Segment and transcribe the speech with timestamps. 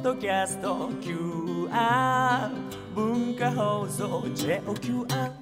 [0.00, 2.50] ッドキャスト QR
[2.94, 5.32] 文化放送 JOQR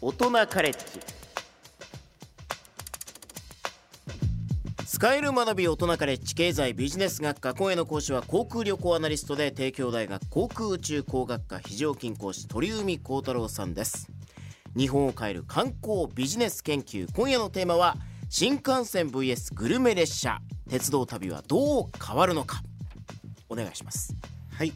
[0.00, 0.78] 大人カレッジ。
[4.86, 14.08] 使える学び大人カレッジ経済ビジネス学科今夜の講師は航空旅行アナリストで帝京大学航空宇宙工学科非常勤講師鳥海幸太郎さんです。
[14.76, 17.06] 日本を変える観光ビジネス研究。
[17.14, 17.96] 今夜のテーマは
[18.30, 20.38] 新幹線 vs グルメ列車
[20.70, 22.62] 鉄道旅はどう変わるのか。
[23.50, 24.16] お願いします。
[24.50, 24.72] はい、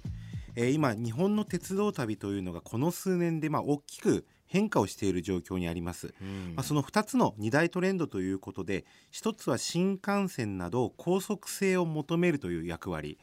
[0.55, 6.15] えー今日本の鉄道旅というのがこの数年でまあ大きく変化をしている状況にあります、
[6.55, 13.19] まあ、その2つの2大トレンドということで1つは新幹線など高速性を求めるという役割。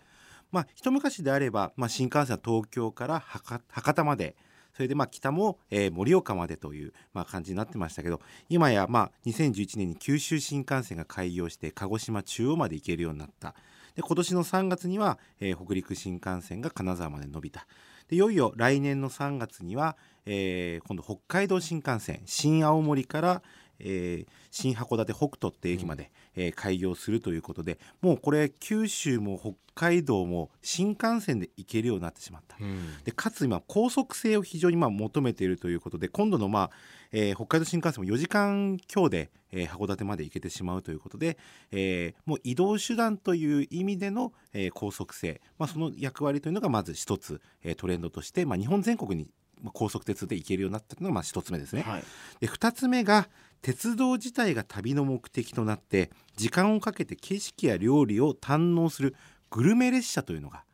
[0.52, 4.36] まあ一昔であれば、まあ、新幹線は東京から博博多まで
[4.76, 8.20] それでまあ北もえ盛岡までというま感じになってましたけど
[8.50, 13.56] 今やまあ2011年に九州新幹線が開業して鹿児島中央まで行けるようになった。
[13.96, 17.68] で今年の3月には、え北陸新幹線が金沢まで伸びた。
[18.10, 23.44] でいよいよ来年の3月には、えー今度北海道新幹線新青森から、
[23.80, 32.58] えー新函館北斗って駅まで、えー開業するということでもうこれ九州も北海道も新幹線で行けるようになってしまった。
[33.04, 36.72] でかつ今高速性を非常にまあ求めているということで今度の、まあ
[37.12, 41.38] えー北海道新幹線も4時間強で、えー函館まで行けてしまうということで、
[41.72, 51.84] えーもう移動手段という意味での、えー高速性、まあ、その役割というのがまず一つ、えートレンドとして、まあ、日本全国にまあ高速鉄で行けるようになったのがまあ一つ目ですね。
[51.84, 52.04] はい
[52.40, 53.30] で2つ目が
[53.62, 59.16] 鉄道自体が旅の目的となって時間をかけて景色や料理を堪能する
[59.50, 60.66] グルメ列車というのが、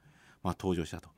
[0.42, 1.10] まあ、登場したと。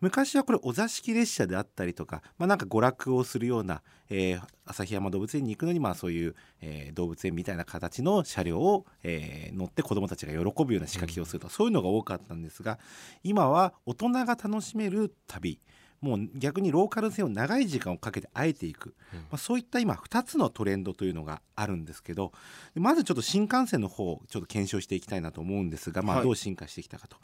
[0.00, 3.80] 昔はこれお座敷列車であったりとか、まあ、なんか娯楽をするような、
[4.10, 12.78] えー旭山動物園に行くのにまあそういう、えー動物園みたいな形の車両を、えー乗って子どもたちが喜ぶような仕掛けをすると、そういうのが多かったんですが
[13.22, 15.58] 今は大人が楽しめる旅
[16.04, 22.32] もう逆にローカル線を長い時間をかけてあえていく、まあ、そういった今2つのトレンドというのがあるんですけど
[22.74, 26.24] まずちょっと新幹線の方をちょっと検証していきたいなと思うんですが、まあ、はい。
[26.24, 27.16] どう進化してきたかと。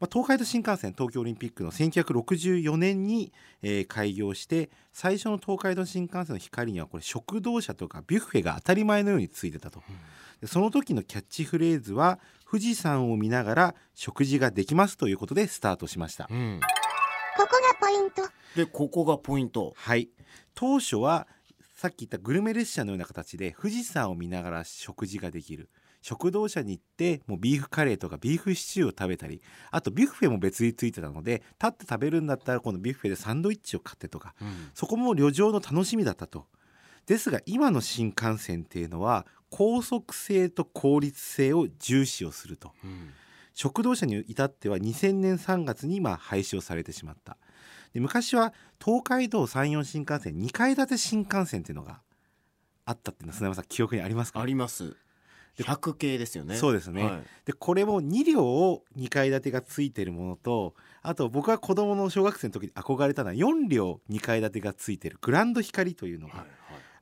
[0.00, 9.82] まあ、東海道新幹線東京オリンピックの1964年に、えー開業して最初の東海道新幹線の光にはこれ食堂車とかビュッフェが当たり前のようについてたと、
[10.40, 16.60] でその時のキャッチフレーズは富士山を見ながら食事ができますということでスタートしました、うん、
[17.38, 18.22] ここがポイント。
[18.56, 19.72] でここがポイント。
[19.76, 20.08] はい。
[20.56, 21.28] 当初は
[21.76, 25.70] さっき言ったグルメ列車のような形で富士山を見ながら食事ができる。
[26.02, 34.34] 食堂車に行ってもうビーフカレーとかビーフシチューを食べたりあとビュッフェも別についてたので立って食べるんだったらこのビュッフェでサンドイッチを買ってとか
[34.74, 36.46] そこも旅情の楽しみだったと。
[37.06, 42.72] ですが今の新幹線っていうのは高速性と効率性を重視をすると。
[42.84, 43.10] うん
[43.58, 47.36] 食堂車に至っては2000年3月に今廃止をされてしまった。
[47.92, 52.00] で昔は東海道山陽新幹線2階建て新幹線っていうのが
[52.84, 54.40] あったっていうのは砂山さん記憶にありますか？
[54.40, 54.94] あります。
[55.58, 56.54] 100系ですよね。
[56.54, 57.02] そうですね。
[57.02, 57.22] はい。
[57.46, 66.46] でこれも2両を2階建てがついてるものとあと僕は子供の小学生の時に憧れたのは4両2階建てがついてるグランド光というのがはい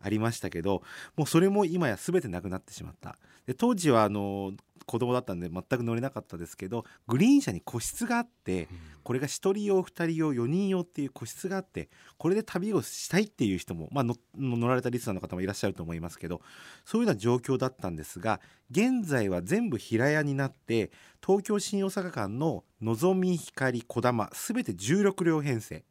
[0.00, 0.82] ありましたけど
[1.16, 3.16] もうそれも今や全てなくなってしまった。
[3.46, 4.52] で当時はあの
[4.86, 8.68] 子供だったんで全く乗れなかったですけどグリーン車に個室があって
[9.02, 16.40] これが1人用2人用4人用っていう個室があってこれで旅をしたいっていう人も、まあ、乗乗られたリスナーの方もいらっしゃると思いますけど
[16.84, 18.40] そういうような状況だったんですが
[18.70, 20.92] 現在は全部平屋になって
[21.24, 25.84] 東京新大阪間ののぞみ光こだま全て16両編成。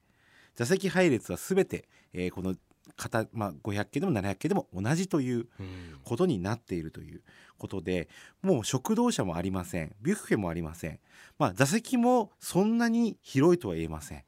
[0.55, 2.55] 座席配列は全て、えーこの
[2.97, 5.99] 型、まあ、500系でも700系でも同じといううん。
[6.03, 7.21] ことになっているという
[7.57, 8.09] ことで
[8.43, 9.95] もう食堂車もありません。
[10.01, 10.99] ビュッフェもありません、
[11.39, 14.23] まあ、座席もそんなに広いとは言えません。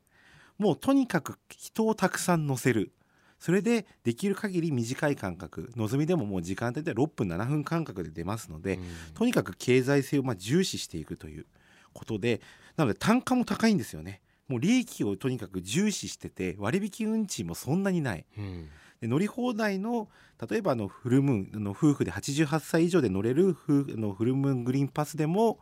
[0.58, 2.94] もうとにかく人をたくさん乗せる。
[3.40, 5.72] それでできる限り短い間隔。
[5.76, 8.80] のぞみでももう時間帯で6分7分間隔で出ますので、
[9.14, 11.46] とにかく経済性をまあ重視していくという
[11.94, 12.42] ことで
[12.76, 18.26] なので単価も高いんですよねもう利益をとにかく重視してて割引運賃もそんなにない。
[18.38, 18.70] うん。
[19.02, 20.08] で乗り放題の
[20.50, 25.60] 例えばあのフルムーンあの夫婦で88歳以上で乗れるのフルムーングリーンパスでも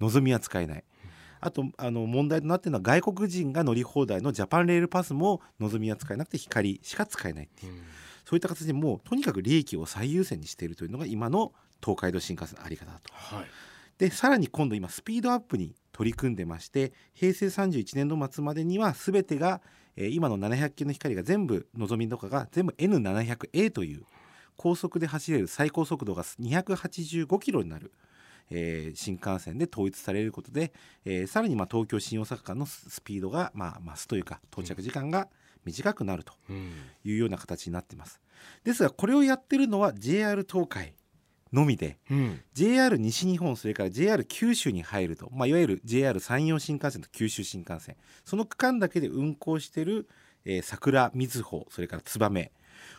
[0.00, 0.84] 望みは使えない。
[1.40, 7.72] あとあの問題となっているのは外国人が乗り放題のジャパンレールパスも望みは使えなくて光しか使えないっていう。
[8.24, 11.52] そういった形でもうとにかく利益を最優先にしているというのが今の
[11.82, 13.12] 東海道新幹線のあり方だと。
[13.14, 13.46] はい。
[13.98, 19.60] でさらに今度今スピードアップに取り組んでまして平成31年度末までには全てが、
[19.96, 24.04] えー今の700系の光が全部のぞみとかが全部 N700A という
[24.56, 27.90] 高速で走れる最高速度が285キロになる、
[28.48, 30.72] えー新幹線で統一されることで、
[31.04, 35.26] えーさらにまあ東京新大阪間のスピードがまあ増すというか到着時間が
[35.64, 36.32] 短くなると
[37.04, 38.20] いうような形になっています。
[38.62, 40.94] ですがこれをやってるのは JR 東海
[41.52, 42.40] のみでうん。
[42.54, 50.08] JR 西日本それから JR 九州に入ると、まあ、いわゆる JR 山陽新幹線と九州新幹線その区間だけで運行している、
[50.44, 52.52] えー桜みずほそれから燕。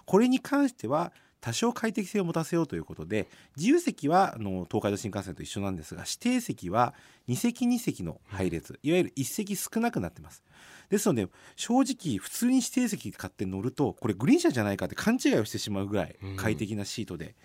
[0.06, 6.94] これに関しては多少快適性を持たせようということで自由席はあの東海道新幹線と一緒なんですが指定席は
[7.30, 10.44] 2席2席の配列いわゆる1席少なくなってます。
[10.90, 17.36] ですので正直普通に指定席買って乗るとこれグリーン車じゃないかって勘違いをしてしまうぐらい快適なシートで、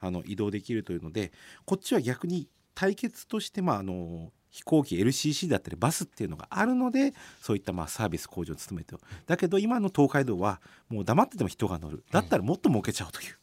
[0.00, 1.32] あの移動できるというので
[1.64, 12.04] こっちは逆に対決として、まあ、あの飛行機 LCC だったりバスっていうのがあるのでそういったまあサービス向上を努めてるだけど今の東海道はもう黙ってても人が乗る。
[12.12, 13.36] だったらもっと儲けちゃおうという、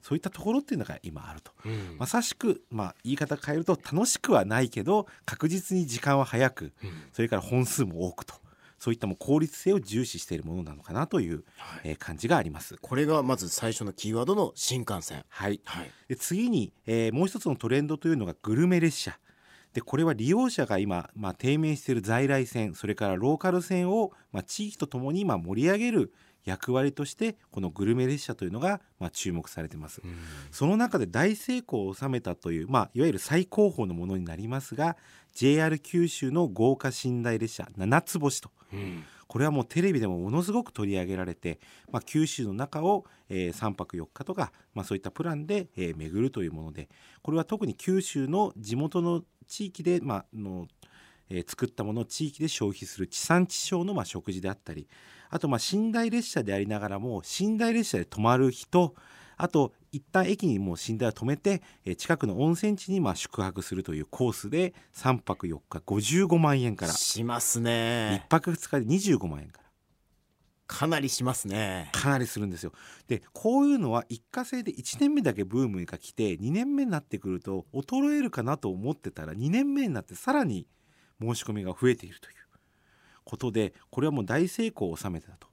[0.00, 1.52] そういったところっていうのが今あると。
[1.66, 1.96] うん。
[1.98, 6.72] まさしく、まあ、言い方変えると楽しくはないけど確実に時間は早く
[7.12, 8.34] それから本数も多くと
[8.84, 11.42] そういったもう効率性を重視しているものなのかなという、
[11.84, 12.76] えー感じがあります。
[12.82, 15.24] これがまず最初のキーワードの新幹線。
[15.30, 15.90] はい、はい。
[16.06, 19.18] で次に、えーもう一つのトレンドというのがグルメ列車。
[19.72, 26.12] でこれは利用者が今、まあ、低迷している在来線それからローカル線を、まあ、地域とともにまあ盛り上げる
[26.44, 30.02] 役割としてこのグルメ列車というのが、まあ、注目されています。
[30.50, 34.96] その中で大成功を収めたという、まあ、いわゆる最高峰のものになりますが
[35.32, 38.50] JR 九州の豪華寝台列車七つ星と。
[38.72, 39.04] うん。
[39.26, 41.58] これはもうテレビでもものすごく取り上げられて、
[41.90, 46.88] まあ、九州の中を、え3泊4日とか、まあ、そういったプランで、えー巡るというもので
[47.22, 50.68] これは特に九州の地元の地域で、まあの
[51.30, 54.86] えー作ったものを地域で消費する地産地消のまあ食事であったり
[55.34, 58.94] あとまあ寝台列車でありながらも寝台列車で泊まる人
[59.36, 69.64] あと一旦駅にもう寝台を止めて、えー近くの温泉地にまあ宿泊するというコースで3泊4日55万円からします1ね泊2日で25万円から。
[70.68, 72.72] かなりしますねかなりするんですよ。
[73.08, 80.68] でこういうのは一過性で1年目だけブームが来て2年目になってくると衰えるかなと思ってたら2年目になってさらに
[81.20, 82.43] 申し込みが増えているという
[83.24, 85.48] ことでこれはもう大成功を収めてたと。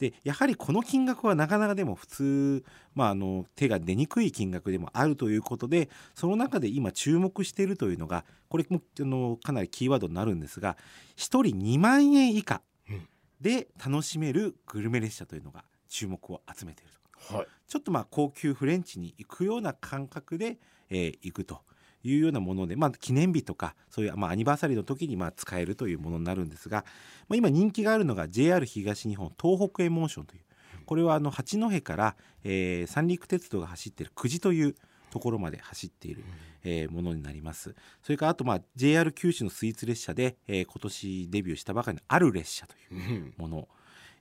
[0.00, 2.64] でやはりこの金額はなかなかでも普通、
[2.94, 10.78] まあ、あの手が出にくい金額でもあるということでその中で今注目しているというのがこれもあのかなりキーワードになるんですが
[11.16, 13.06] 1人2万円以下うん
[13.42, 16.92] で楽しめるグルメ列車というのが注目を集めている
[17.28, 17.36] と。
[17.36, 17.46] はい。
[17.66, 20.58] ちょっとまあ高級フレンチに行くような感覚で、
[20.90, 21.62] えー行くと
[22.02, 26.84] いうようなもので、まあ、記念日とかそういう、まあ、アニバーサリーの時にまあ使えるというものになるんですが、
[27.28, 30.42] まあ、今人気があるのが JR 東日本東北エモーションという
[30.86, 34.74] これはあの八戸から、えー三陸鉄道が走っている久慈という
[35.12, 36.24] ところまで走っている、
[36.64, 37.74] えーものになります。
[38.02, 43.34] それからあとまあ JR 九州のスイーツ列車で、えー今年デビューしたばかりのある列車といううん。
[43.36, 43.68] もの、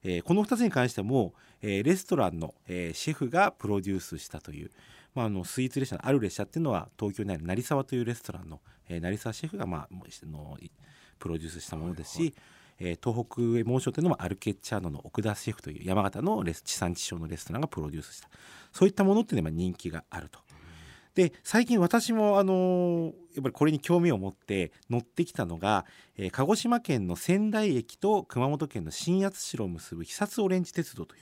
[0.03, 1.33] えーこの2つに関してはも
[1.63, 4.71] う、えーレストランの、えーシェフがプロデュースしたという、
[5.15, 10.71] まあ、あのスイーツ列車のある列車っていうのは東京にある成沢というレストランの、えー成沢シェフが、まあ、もうあのい
[11.17, 12.33] プロデュースしたものですし、
[12.79, 18.29] えー東北エモーションというのもアルケッチャーノの奥田シェフという山形のレス地産地消のレストランがプロデュースした
[18.71, 20.39] そういったものっていうのは人気があると。
[21.15, 25.85] で最近私もあのーやっぱりこれに興味を持って乗ってきたのが、
[26.17, 31.21] えー鹿児島県の仙台駅と熊本県の新八代を結ぶ肥薩オレンジ鉄道という、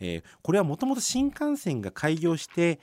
[0.00, 2.80] えーこれはもともと新幹線が開業して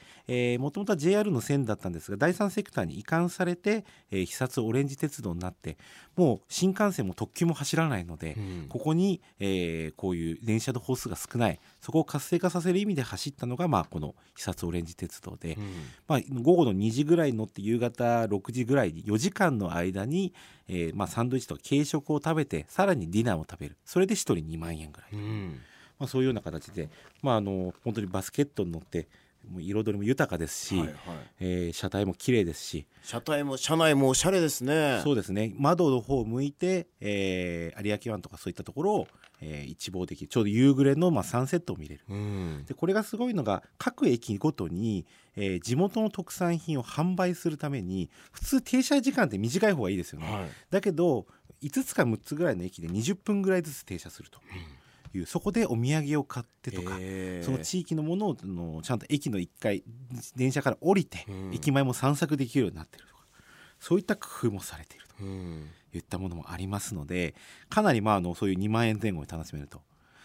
[0.59, 5.77] もともとは JR の線だったんですが第三セクターに移管されて、えー、肥薩オレンジ鉄道になって
[6.17, 8.65] もう新幹線も特急も走らないので、うん。
[8.69, 11.59] ここに、えーこういう電車の本数が少ない。
[11.79, 15.63] そこを活性化させる意味で走ったのが、まあ、この肥薩オレンジ鉄道で、うん。
[16.07, 20.33] まあ、午後の2時ぐらいに乗って夕方6時ぐらいに4時間の間に、
[20.67, 23.77] えーまあ、サンドイッチとか軽食を食べてさらにディナーを食べる。
[23.85, 25.59] それで1人2万円ぐらい、うん
[25.99, 26.89] まあ、そういうような形で、
[27.21, 29.07] まあ、あの本当にバスケットに乗って
[29.49, 30.97] もう彩りも豊かですし、はいはい。
[31.39, 32.85] えー車体も綺麗ですし。
[33.03, 34.99] 車体も車内もおしゃれですね。
[35.03, 35.53] そうですね。
[35.57, 39.07] 窓の方を向いて、えー有明湾とかそういったところを、
[39.41, 40.27] えー一望できる。
[40.27, 42.03] ちょうど夕暮れの、まあ、サンセットを見れる。
[42.09, 42.65] うん。
[42.67, 50.49] でこれがすごいのが各駅ごとに、えー地元の特産品を販売するために普通停車時間って短い方がいいですよね、はい。
[50.69, 51.25] だけど
[51.63, 54.39] 5つか6つぐらいの駅で20分ぐらいずつ停車すると
[55.13, 57.45] いう、そこでお土産を買ってとか、へー。
[57.45, 59.83] その地域のものをのちゃんと駅の1階
[60.35, 61.53] 電車から降りて、うん。
[61.53, 63.21] 駅前も散策できるようになってるとか
[63.79, 65.15] そういった工夫もされていると。
[65.23, 65.69] うん。
[65.93, 67.33] いったものもありますので
[67.69, 69.81] かなりまああのそういう2万円前後で楽しめると。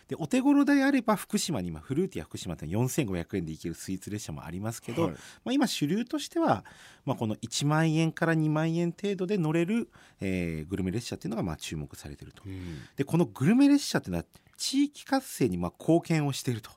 [0.09, 5.13] でお手頃であれば福島に今フルーティーや福島って4500円で行けるスイーツ列車もありますけど、はい。
[5.13, 6.65] まあ、今主流としては、
[7.07, 9.89] まあ、この1万円から2万円程度で乗れる、
[10.21, 12.43] えーグルメ列車っていうのがまあ注目されていると。
[12.97, 14.25] でこのグルメ列車っていうのは
[14.63, 16.71] 地域活性にまあ貢献をしていると。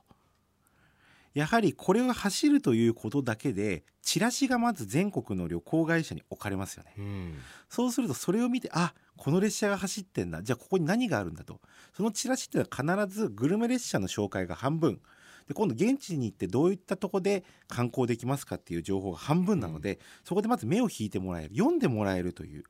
[1.34, 7.34] やはりこれを走るということだけでチラシがまず全国の旅行会社に置かれますよね。
[7.68, 10.42] そうするとそれを見てあこの列車が走ってんだ。
[10.42, 11.60] じゃあここに何があるんだと。
[11.96, 15.00] そのチラシっていうのは必ずグルメ列車の紹介が半分。
[15.46, 22.64] で今度現地に行ってどういったとこで観光できますかっていう情報が半分なので、そこでまず目を引いてもらえる読んでもらえるという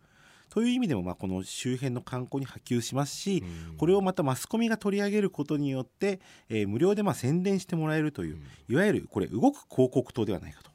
[0.50, 3.44] という意味でもまあこの周辺の観光に波及しますし、
[3.78, 8.38] これをまたマスコミが取り上げることによって、えー無料でまあ宣伝してもらえるという、
[8.68, 10.70] いわゆるこれ動く広告塔ではないかと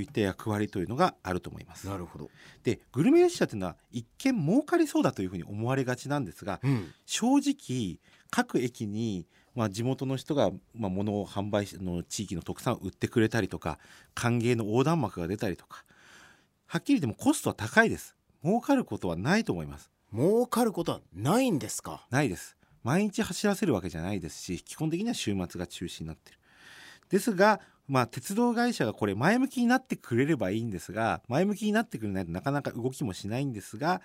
[0.00, 1.86] いった役割というのがあると思います。
[1.86, 2.30] なるほど、
[2.62, 6.60] でグルメ列車というのは一見儲かりそうだというふうに思われがちなんですが
[7.06, 7.98] 正直
[8.30, 13.78] 各駅に、まあ、地元の人が、まあ、物を販売しの地域の特産を売ってくれたりとか
[14.14, 15.84] 歓迎の横断幕が出たりとか
[16.66, 19.90] はっきり言ってもコストは高いです儲かることはないと思います。
[20.12, 22.06] 儲かることはないんですか？
[22.10, 22.56] ないです。
[22.82, 26.38] 毎日走らせるわけじゃないですし基本的には週末が中心になってる。
[27.10, 34.02] ですがまあ鉄道会社がこれ前向きになってくれればいいんですが前向きになってくれないとなかなか動きもしないんですが、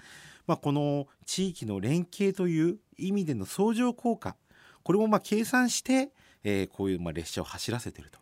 [0.48, 4.36] まあ、この地域の連携という意味での相乗効果
[4.84, 6.12] これもまあ計算して、
[6.44, 8.20] えーこういうまあ列車を走らせてると。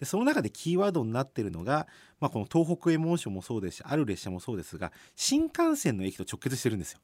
[0.00, 1.86] でその中でキーワードになってるのが、
[2.20, 7.00] まあ、この東北エモーションもそうですしある列車もそうですが新幹線の駅と直結してるんですよ。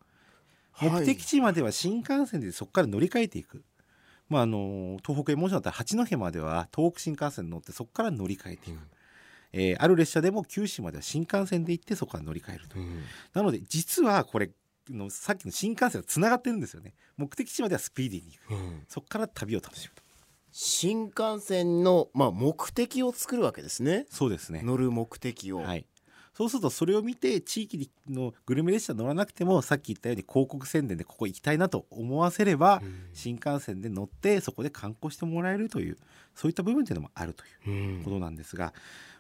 [0.81, 3.63] 目的地までは新幹線でそこから乗り換えていく、
[4.29, 8.79] まあ、あの東北エモーションだったら八戸までは東北新幹線に乗ってそこから乗り換えていく、
[9.53, 12.77] えーある列車でも九州までは新幹線で行ってそこから乗り換えると、
[13.35, 14.51] なので実はこれ
[14.91, 16.95] のさっきの新幹線がつながってるんですよね。
[17.17, 18.85] 目的地まではスピーディーに行く。
[18.89, 20.03] そこから旅を楽しむと
[20.57, 24.07] 新幹線の、まあ、目的を作るわけですね。
[24.09, 24.63] そうですね。
[24.63, 25.85] 乗る目的を、はい、
[26.33, 32.83] そうするとそれを見て地域のグルメ列車乗らなくてもさっき言ったように広告宣伝でここ行きたいなと思わせれば、
[33.15, 35.97] 新幹線で乗ってそこで観光してもらえるという
[36.37, 38.75] そういった部分というのもあるということなんですが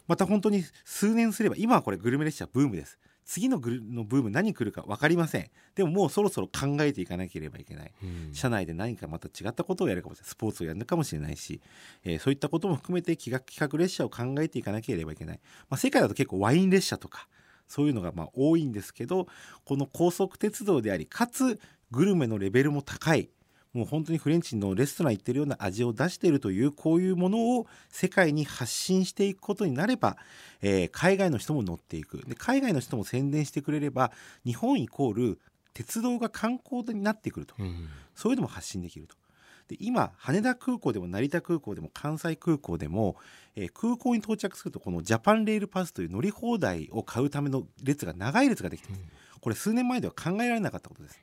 [0.07, 5.50] また本当に数年すれば今はこれグルメ列車ブームです次のグルのブーム何来るか分かりません。
[5.75, 7.93] でももうそろそろ考えていかなければいけない。
[8.33, 10.31] 社内で何かまた違ったことをやるかもしれない。
[10.31, 11.61] スポーツをやるかもしれないし、
[12.04, 17.28] えーそういったことも含めて企画企画列車を考えていかなければいけない、まあ、世界だと結構ワイン列車とか
[17.69, 19.26] そういうのがまあ多いんですけど
[19.64, 23.31] この高速鉄道でありかつグルメのレベルも高い
[23.75, 30.16] もう本当にフレンチのレストラン行ってるような味を出しているというこういうものを世界に発信していくことになれば、
[30.62, 32.23] えー海外の人も乗っていく。
[32.26, 34.12] で海外の人も宣伝してくれれば
[34.47, 35.40] 日本イコール
[35.75, 37.57] 鉄道が観光になってくると、
[38.14, 39.16] そういうのも発信できると。
[39.66, 43.16] で今羽田空港でも成田空港でも関西空港でも、
[43.57, 49.02] えー空港に到着するとこのジャパンレールパスという乗り放題を買うための列が長い列ができてます、
[49.40, 51.19] これ数年前では考えられなかったことです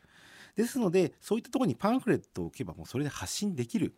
[0.55, 3.95] ですのでそういったところにパンフレットを置けばもうそれで発信できる、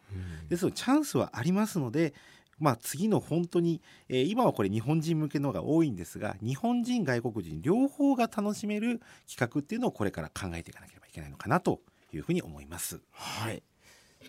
[0.49, 2.13] ですのでチャンスはありますので
[2.59, 11.81] まあ、次の本当に、えー今はこれ日本人向けのが多いんですが日本人外国人両方が楽しめる企画っていうのをこれから考えていかなければいけないのかなと
[12.13, 13.01] いうふうに思います。
[13.11, 13.63] はい。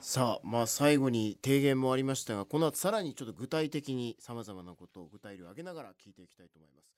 [0.01, 6.94] さあまあ最後に提言もありましたがこの後さらにちょっと具体的にさまざまなことを具体例を挙げながら聞いていきたいと思います